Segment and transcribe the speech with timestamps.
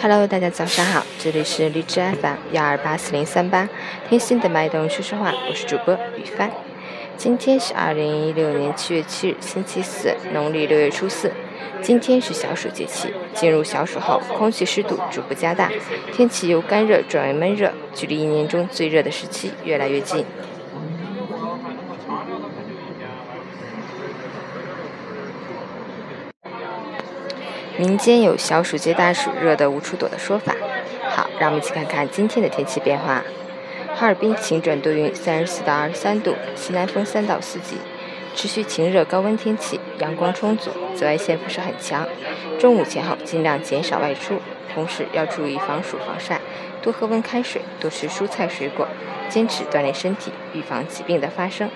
[0.00, 3.68] Hello，大家早上好，这里是荔枝 FM 幺二八四零三八，
[4.08, 6.50] 听心的脉动说说话，我是主播雨帆。
[7.16, 11.30] 今天是二零一六年七月七日，星期四，农历六月初四。
[11.80, 15.70] 今天是小暑节气，进入小暑后，空气湿度逐步加大，
[16.12, 20.24] 天气由干热转为闷热，距离一年中最热的时期越来越近。
[27.82, 30.54] 民间有“小暑接大暑，热得无处躲”的说法。
[31.10, 33.24] 好，让我们一起看看今天的天气变化。
[33.96, 37.78] 哈尔滨晴转多云，三十四到二十三度，西南风三到四级，
[38.36, 42.06] 持续晴热高温天气，阳光充足，紫外线辐射很强。
[42.56, 44.36] 中午前后尽量减少外出，
[44.72, 46.40] 同时要注意防暑防晒，
[46.80, 48.86] 多喝温开水，多吃蔬菜水果，
[49.28, 51.68] 坚持锻炼身体，预防疾病的发生。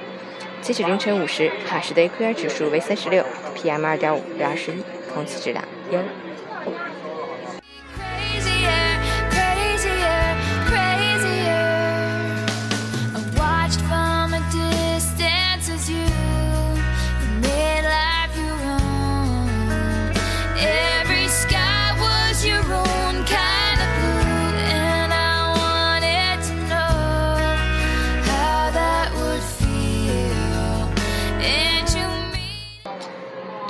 [0.63, 3.25] 截止凌晨五时，哈市的 AQI 指数为三十六
[3.57, 4.77] ，PM 二点五为二十一。
[5.17, 5.99] 空气质量优。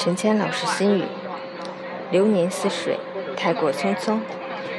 [0.07, 1.26] 陈谦老师心语。
[2.11, 2.99] 流年似水，
[3.37, 4.21] 太过匆匆。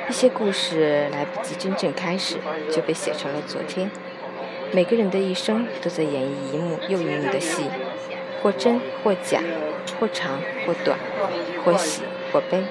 [0.09, 2.37] 一些故事来不及真正开始，
[2.71, 3.91] 就被写成了昨天。
[4.71, 7.65] 每个人的一生都在演绎一幕又一幕的戏，
[8.41, 9.41] 或真或假，
[9.99, 10.97] 或长或短，
[11.65, 12.63] 或喜或悲。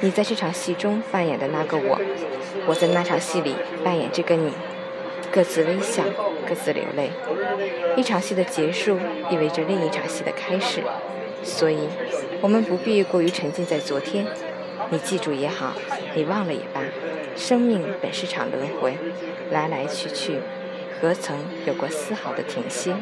[0.00, 1.98] 你在这场戏中扮演的那个我，
[2.66, 4.52] 我在那场戏里扮演这个你，
[5.32, 6.02] 各自微笑，
[6.48, 7.10] 各自流泪。
[7.96, 8.98] 一场戏的结束，
[9.30, 10.82] 意味着另一场戏的开始。
[11.42, 11.88] 所以，
[12.40, 14.26] 我们不必过于沉浸在昨天。
[14.90, 15.74] 你记住也好，
[16.14, 16.80] 你忘了也罢，
[17.36, 18.96] 生命本是场轮回，
[19.50, 20.38] 来来去去，
[21.00, 22.94] 何曾有过丝毫的停歇？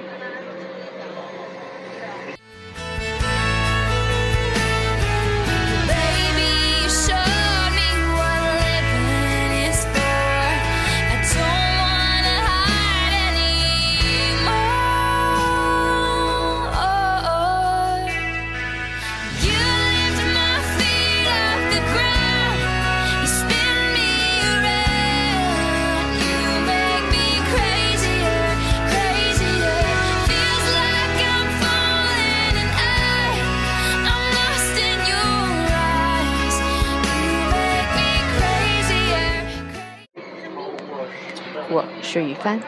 [41.73, 42.61] 我是雨帆，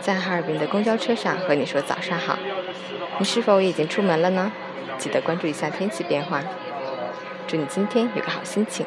[0.00, 2.36] 在哈尔滨的公交车上和你说早上好。
[3.18, 4.50] 你是否已经出门了呢？
[4.98, 6.42] 记得关注一下天气变化。
[7.46, 8.84] 祝你今天有个好心情。